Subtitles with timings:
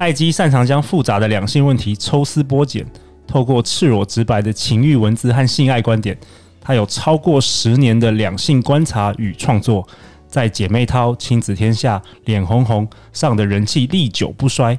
[0.00, 2.86] 艾姬擅长将复杂的两性问题抽丝剥茧，
[3.26, 6.16] 透过赤裸直白的情欲文字和性爱观点，
[6.58, 9.86] 她有超过十年的两性观察与创作，
[10.26, 14.78] 在姐妹淘、亲子天下、脸红红上的人气历久不衰。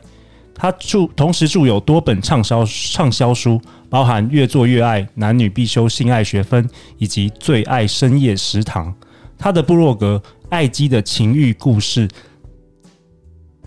[0.55, 3.61] 她著同时著有多本畅销畅销书，
[3.91, 6.67] 包含《越做越爱》、男女必修性爱学分
[6.97, 8.87] 以及《最爱深夜食堂》。
[9.37, 10.19] 她的部落格
[10.49, 12.07] 《艾姬的情欲故事》。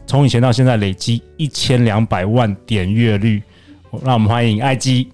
[0.06, 3.42] 从以前到现在累积一千两百万点阅率，
[4.02, 5.10] 让我们欢迎艾姬。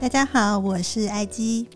[0.00, 1.66] 大家好，我是艾姬。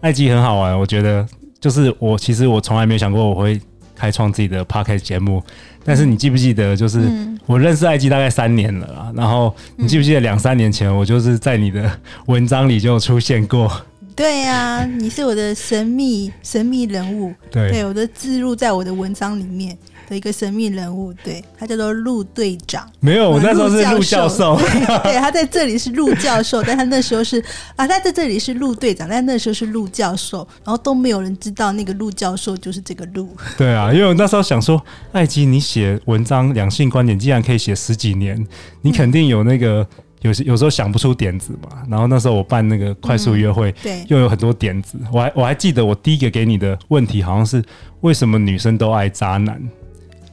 [0.00, 1.26] 艾姬很好玩，我觉得
[1.58, 3.60] 就是我其实我从来没有想过我会
[3.96, 5.42] 开创自己的 podcast 节目，
[5.82, 7.10] 但是你记不记得，就是
[7.46, 11.90] 我认识艾姬大概三年了啦，然后你记不记得两三年前我就是在你的
[12.26, 13.70] 文章里就出现过？
[14.14, 19.76] 对呀、啊，你是我的神秘神秘人物，对，对，我都置入在我的文章里面。
[20.08, 22.88] 的一个神秘人物，对，他叫做陆队长。
[23.00, 24.56] 没有，我那时候是陆教授。
[25.04, 27.38] 对，他在这里是陆教授， 但他那时候是
[27.76, 33.28] 啊，他在这里是陆队长，但那时候是陆教授，然后都没有人知道那个陆教授就是这个陆。
[33.56, 38.46] 对啊，因为我那时候想说，艾姬，你写文章两性观点，既然可以写十几年，
[38.82, 39.86] 你肯定有那个
[40.22, 41.82] 有时有时候想不出点子嘛。
[41.88, 44.98] 然后那时候我办那个快速约会，对，又有很多点子。
[45.12, 47.62] 我还我还记得我第一个给你的问题好像是
[48.00, 49.60] 为什么女生都爱渣男。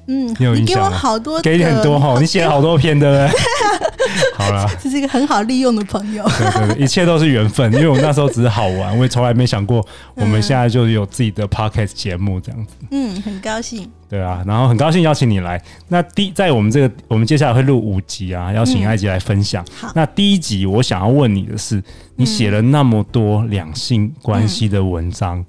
[0.07, 3.29] 嗯，你给我好多，给你很多哈，你写了好多篇，对不对？
[4.37, 6.23] 好了，这是一个很好利用的朋友。
[6.37, 12.73] 对对对，一切都是缘分，因为我那时候只是好玩，我也从来没想过我们现在就有自己的 podcast 节目这样子。
[12.91, 13.89] 嗯，很高兴。
[14.07, 15.61] 对啊，然后很高兴邀请你来。
[15.87, 19.65] 那第在我们这个，我们接下来会录五集啊，邀请埃及来分享。
[19.75, 21.81] 好，那第一集我想要问你的是，
[22.15, 25.43] 你写了那么多两性关系的文章，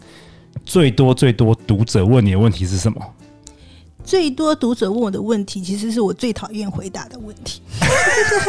[0.65, 2.99] 最多最多读者问你的问题是什么？
[4.07, 7.61] 最多读者问我的问题，其实是我最讨厌回答的问题。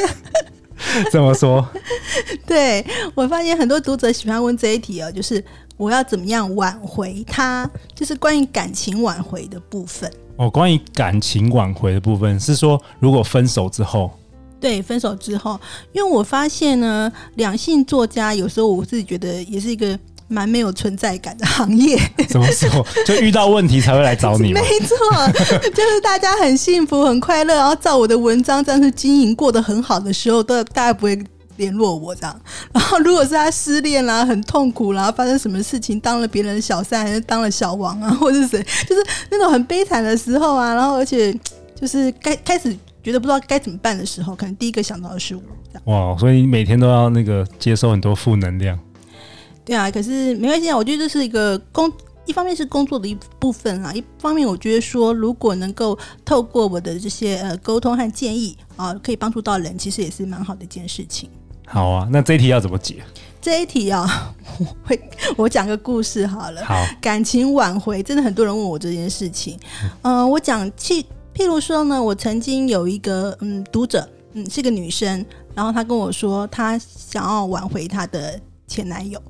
[1.12, 1.68] 怎么说？
[2.46, 2.86] 对，
[3.16, 5.44] 我发现很多读者喜欢问这一题哦，就是
[5.76, 10.10] 我要怎么样挽回他，就是关于感情挽回的部分。
[10.36, 14.12] 哦，关于感情挽回的部分是说，如果分手之后，
[14.60, 15.60] 对，分手之后，
[15.92, 20.00] 因为我发现呢，两性作家有时候我自己觉得也是一个。
[20.28, 22.86] 蛮没有存在感的行业， 怎么说？
[23.06, 24.62] 就遇到问题才会来找你吗？
[24.62, 24.98] 没错，
[25.70, 31.18] 就是大家很幸福、很快乐，然后照我的文章这样去经营过得很好的时候，都大概不会
[31.56, 32.42] 联络我这样。
[32.74, 41.34] 然后如果是他失恋啦、很痛苦啦、发生什么事情，当了别人的小三还是当了小王啊，或者是谁，就是那种很悲惨的时候啊，然后而且
[41.80, 45.42] 就是该开始觉得不知道该怎么办的时候，可能第一个想到的是我。
[45.86, 48.78] 哇，所以你每天都要那个接受很多负能量。
[49.68, 50.78] 对啊，可是没关系啊。
[50.78, 51.92] 我觉得这是一个工，
[52.26, 61.30] 一方面是工作的一部分啊，一方面我觉得说，如果能够透过我的这些呃沟通和建议啊，可以帮助到人，其实也是蛮好的一件事情。
[61.66, 63.04] 好啊，那这一题要怎么解？
[63.42, 66.64] 这一题啊， 我会我讲个故事好了。
[66.64, 69.60] 好，感情挽回，真的很多人问我这件事情。
[70.02, 71.04] 嗯、呃，我讲，譬
[71.36, 79.22] 譬如说呢，我曾经有一个嗯读者，嗯是个女生，然后她跟我说，她想要挽回她的前男友。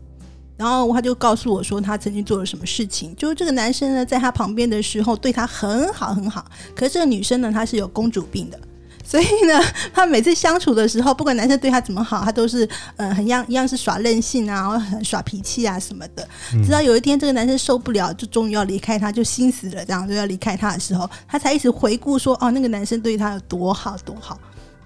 [0.57, 3.15] 然后他就告诉我说，他曾经做了什么事情。
[3.15, 6.43] 就是这个男生呢，在他旁边的时候，对他很好很好。
[6.75, 8.59] 可是这个女生呢，她是有公主病的，
[9.05, 9.61] 所以呢，
[9.93, 16.27] 他每次相处的时候，不管男生对她怎么好，他都是呃很样一样是耍任性啊，然后很耍脾气啊什么的。
[16.65, 24.39] 直到有一天，这个男生受不了，就终于要离开他，就心死了，这样就要离开他的时候，他才一直回顾说，哦，那个男生对他有多好多好，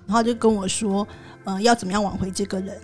[0.05, 1.07] 然后就跟我说，
[1.45, 2.77] 呃，要怎么样挽回这个人。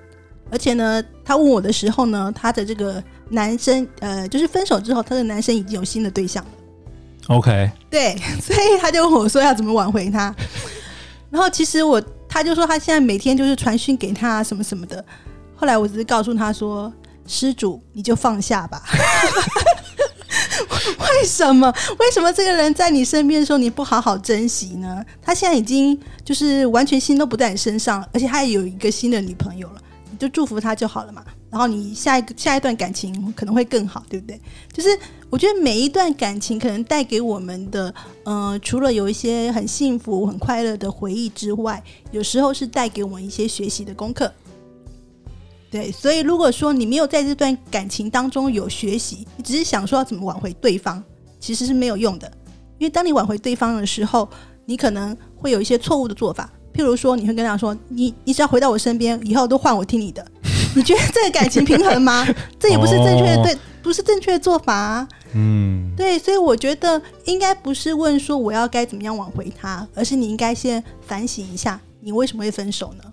[0.49, 6.51] 而且呢，他问我的时候呢，他的这个男生，呃，就是分手之后，他的男生已经有新的对象了。
[7.27, 10.33] OK，对，所以他就问我说要怎么挽回他。
[11.29, 15.03] 然后其实我，他就说他现在每天就是传讯给他什么什么的。
[15.55, 16.91] 后来我只是告诉他说
[17.27, 18.81] ：“施主，你就放下吧。
[21.19, 21.73] ”为什么？
[21.99, 25.03] 为什么这个人在你身边的时候你不好好珍惜呢？
[25.21, 29.81] 他现在已经就是完全心都不在你身上，而且他也有一个新的女朋友了。
[30.17, 31.23] 就祝福他就好了嘛。
[31.49, 34.39] 然后你下一个下一段感情可能会更好，对不对？
[34.73, 34.89] 就是
[35.29, 37.93] 我觉得每一段感情可能带给我们的，
[38.23, 41.81] 呃，除了有一些很幸福、很快乐的回忆之外，
[42.11, 44.31] 有时候是带给我们一些学习的功课。
[45.69, 51.03] 对，所以如果说你没有在这段感情当中有学习，你只是想说要怎么挽回对方，
[51.39, 52.31] 其实是没有用的。
[52.77, 54.29] 因为当你挽回对方的时候，
[54.65, 56.49] 你可能会有一些错误的做法。
[56.77, 60.23] 譬如说，你会跟他说：“你你只要回到我身边，以后都换我听你的。
[60.75, 62.23] ”你觉得这个感情平衡吗？
[62.59, 65.07] 这也不是正确的，对，不是正确的做法啊。
[65.33, 73.03] 嗯，对，所以我觉得应该不是问说我要该怎么样挽回他，而是你应该先反省一下，你为什么会分手呢？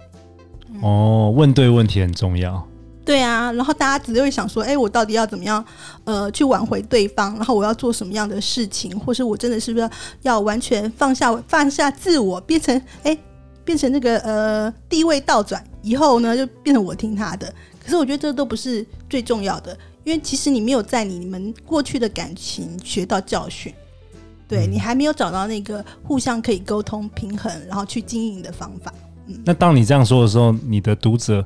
[0.83, 2.63] 哦，问对问题很重要。
[3.05, 5.63] 对啊，然后大家只会想说，哎，我到底要怎么样，
[6.05, 7.35] 呃，去挽回对方？
[7.37, 8.99] 然后我要做什么样的事情？
[9.01, 9.89] 或是我真的是不是
[10.23, 13.17] 要完全放下放下自我，变成哎，
[13.65, 17.53] 变成那个呃地位倒转以后呢，就变成我听他的？
[17.83, 23.73] 可是我觉得这都不是最重要的，因为其实你没有在你们过去的感情学到教训，
[24.49, 28.93] 对，你还没有找到那个互相可以沟通平衡，然后去经营的方法。
[29.27, 31.43] 嗯那当你这样说的时候，你的读者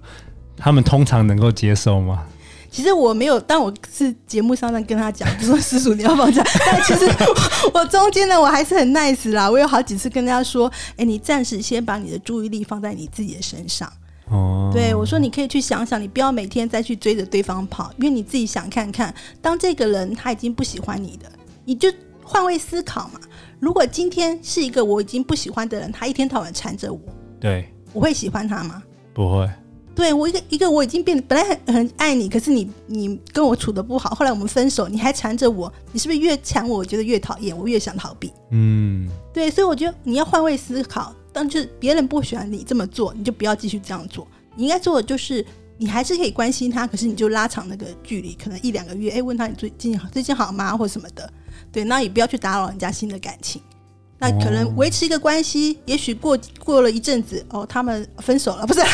[0.56, 2.24] 他们通常能够接受吗？
[2.70, 7.06] 其实我没有，但我是节目上在跟他讲，就说 私塾你要放假，但其实
[7.74, 9.50] 我，中间呢，我还是很 nice 啦。
[9.50, 13.92] 我有好几次跟大家说：“哎，你暂时先把你的注意力放在你自己的身上。”
[14.30, 21.30] 哦，对我说：“你可以去想想，你不要每天再去追着对方跑，因为你自己想看看，当这个人他已经不喜欢你的，
[21.64, 21.92] 你就
[22.22, 23.20] 换位思考嘛。
[23.58, 27.00] 如果今天是一个我已经不喜欢的人，他一天到晚缠着我。”
[27.40, 28.82] 对，我会喜欢他吗？
[29.14, 29.48] 不会。
[29.98, 38.32] 对我一个一个我已经变得，本来很很爱你，可是你你跟我处的不好，后来我们分手，你还缠着我，你是不是越缠我，我觉得越讨厌，我越想逃避？
[38.52, 44.24] 嗯，对，所以我觉得你要换位思考，当就是别人不喜欢你这么做，你就不要继续这样做。
[44.54, 45.44] 你应该做的就是，
[45.78, 51.28] 你还是可以关心他，可是你就拉长那个距离，可能一两个月，哎，问他你最近最近好吗，或什么的。
[51.72, 53.60] 对，那也不要去打扰人家新的感情。
[54.20, 58.80] 那可能维持一个关系，也许过过了一阵子，哦，他们分手了，不是？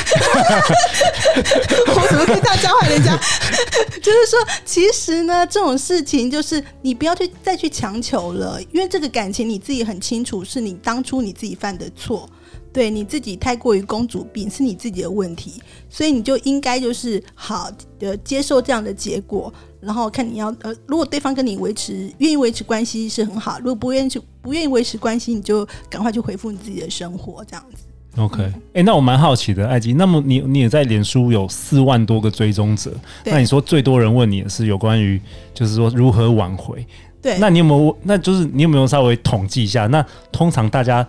[1.96, 3.18] 我怎么可以这样教坏人家？
[4.02, 12.28] 就是说，其实呢，这种事情就是你不要去再去强求了，因为这个感情你自己很清楚，是你当初你自己犯的错。
[12.72, 19.52] 对，你自己太过于公主病，是你自己的问题，所以你就应该就是好的接受这样的结果，
[19.84, 27.84] 然后看你要呃，如果对方跟你维持愿意维持关系是很好，如果不愿意去不愿意维持关系，你就赶快去回复你自己的生活，这样子。
[28.16, 32.92] OK，哎、那我蛮好奇的，艾姬，那么你你也在脸书有四万多个追踪者，
[33.24, 35.20] 那你说最多人问你的是有关于
[35.52, 36.86] 就是说如何挽回？
[37.20, 37.96] 对，那你有没有？
[38.02, 39.86] 那就是你有没有稍微统计一下？
[39.86, 41.06] 那通常大家。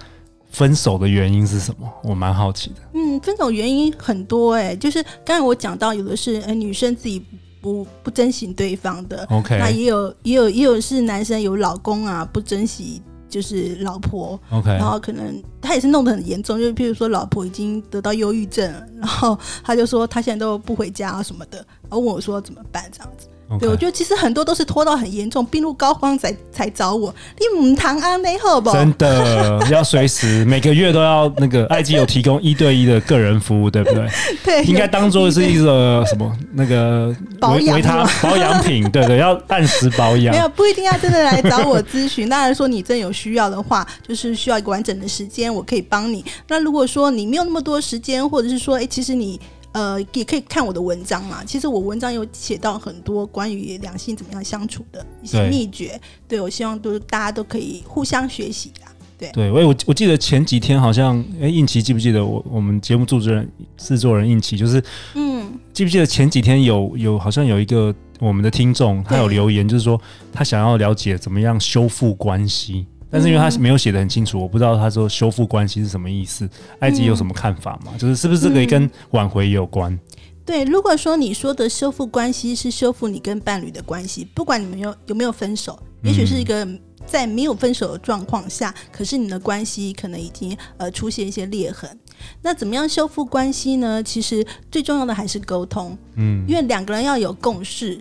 [0.52, 1.92] 分手的原因是什么？
[2.02, 2.76] 我蛮好奇的。
[2.94, 7.22] 嗯，分手原因很多哎、欸，就是刚才我讲到，有的是呃女生自己
[7.66, 23.28] 不不珍惜对方的，OK，那也有也有也有是男生有老公啊不珍惜就是老婆，OK，然后可能他也是弄得很严重，就是譬如说老婆已经得到忧郁症，然后他就说他现在都不回家啊什么的，然后问我说怎么办这样子。
[23.60, 27.14] 对，我觉得其实很多都是拖到很严重，病入膏肓才才找我。
[27.40, 28.72] 你母堂安内好不？
[28.72, 34.08] 真的 要随时每个月都要那个爱基有提供一对一的个人服务，对不对？
[34.44, 40.34] 对，应该当做是一个什么那个 保养维他保养品，对对，要按时保养。
[40.34, 42.28] 没有不一定要真的来找我咨询。
[42.28, 46.26] 当然说你真有需要的话，就是需要一个完整的时间，我可以帮你。
[46.48, 49.40] 那如果说你没有那么多时间，或者是说，哎，其实你。
[49.76, 51.44] 呃，也可以看我的文章嘛。
[51.44, 56.00] 其实我文章有写到很多关于两性怎么样相处的一些秘诀。
[56.30, 58.82] 对，对我希望都大家都可以互相学习的。
[59.18, 64.82] 对对，我我我记得前几天好像，哎，应琪记不记得我我们节目主持人制作人应琪，就是
[65.16, 70.00] 嗯，记不记得前几天有有好像有一个我们的听众他有留言，就是说
[70.32, 72.86] 他想要了解怎么样修复关系。
[73.10, 76.50] 但是因为他没有写的很清楚，我不知道他说修复关系是什么意思。
[76.80, 77.94] 埃及有什么看法吗？
[77.98, 79.94] 就是是不是这个跟挽回有关？
[79.94, 80.00] 嗯，
[80.46, 86.68] 对，如果说你说的修复关系是修复你跟伴侣的关系，不管你们有有没有分手，也许是一个
[87.06, 91.90] 在没有分手的状况下，可是你的关系可能已经呃出现一些裂痕。
[92.42, 94.02] 那怎么样修复关系呢？
[94.02, 98.00] 其实最重要的还是沟通，嗯，因为两个人要有共识。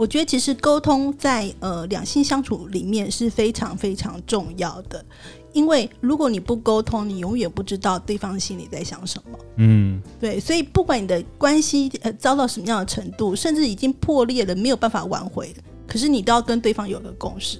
[0.00, 5.04] 我觉得其实沟通在呃两性相处里面是非常非常重要的，
[5.52, 9.38] 因为如果你不沟通，你永远不知道对方心里在想什么。
[9.58, 15.54] 嗯，对，所以不管你的关系呃遭到什么样的程度，甚至已经破裂了，没有办法挽回，
[15.86, 17.58] 可是你都要跟对方有个共识，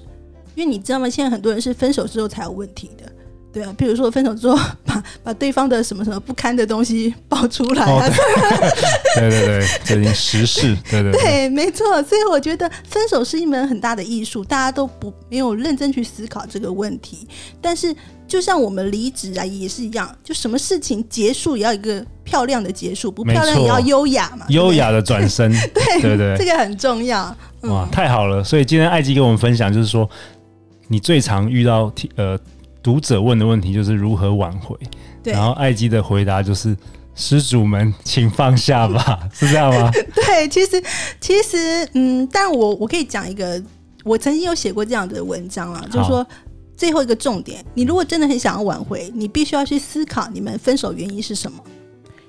[0.54, 1.10] 因为你知道吗？
[1.10, 3.09] 现在很多人是分手之后才有问题的。
[3.52, 8.12] 对啊，比如说分手之后， 把把对方的什么什么不堪的东西爆出来啊，哦、
[9.16, 12.00] 对，对 对对，这已经时事，对对对，对，没错。
[12.04, 17.26] 所以我觉得分手是一门很大的艺术，大家都不没有认真去思考这个问题。
[17.60, 17.94] 但是
[18.28, 27.36] 就像我们离职啊，也是一样，就什么事情结束也要一个漂亮的结束，不漂亮也要优雅嘛，优雅的转身， 对对对，这个很重要。
[27.62, 28.44] 嗯、哇，太好了！
[28.44, 30.08] 所以今天艾姬跟我们分享，就是说
[30.86, 32.38] 你最常遇到呃。
[32.82, 34.76] 读者问的问题就是如何挽回，
[35.22, 36.76] 对，然后艾姬的回答就是：
[37.14, 39.90] 施主们，请放下吧， 是这样吗？
[40.14, 40.82] 对，其实
[41.20, 43.62] 其实，嗯，但我我可以讲一个，
[44.04, 46.26] 我曾经有写过这样的文章啊，就是说
[46.76, 51.62] 最后一个重点，你如果真的很想要挽回，你必须要去思考你们分手原因是什么。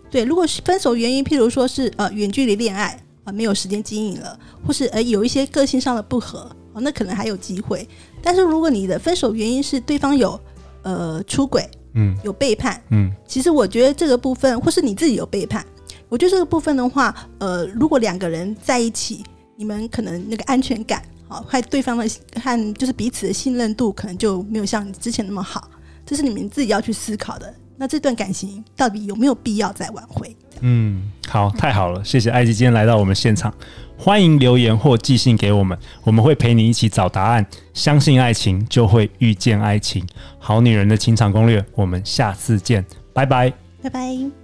[0.09, 6.53] 对，如果是分手原因，譬如说是呃远距离恋爱啊、呃，没有时间经营了，或是呃有一些个性上的不合。
[6.73, 7.87] 哦，那可能还有机会，
[8.21, 10.39] 但是如果你的分手原因是对方有
[10.83, 15.65] 呃出轨，嗯，有背叛，嗯，其实我觉得这个部分，或是你自己有背叛，
[16.07, 19.23] 我觉得这个部分的话，呃，如果两个人在一起，
[19.55, 22.09] 你们可能那个安全感，好，和对方的
[22.41, 25.69] 和就是彼此的信任度，可能就没有像之前那么好，
[26.05, 27.53] 这是你们自己要去思考的。
[27.81, 30.37] 那这段感情到底有没有必要再挽回？
[30.59, 33.51] 嗯，好，太好了，谢谢艾吉今天来到我们现场。
[33.97, 37.43] 欢迎留言或寄信给我们，我们会陪你一起找答案。
[37.73, 40.05] 相信爱情，就会遇见爱情。
[40.37, 44.40] 好女人的情场攻略，我们下次见，拜拜，拜拜。